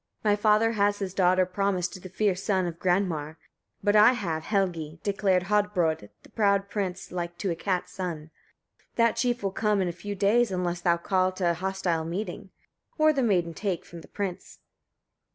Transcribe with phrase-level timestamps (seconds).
[0.25, 0.31] 18.
[0.31, 3.37] My father has his daughter promised to the fierce son of Granmar;
[3.83, 4.99] but I have, Helgi!
[5.03, 8.17] declared Hodbrodd, the proud prince, like to a cat's son.
[8.17, 8.31] 19.
[8.95, 12.03] That chief will come in a few days, unless thou him call to a hostile
[12.03, 12.49] meeting;
[12.97, 14.57] or the maiden take from the prince."